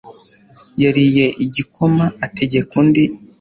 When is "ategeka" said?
2.25-2.71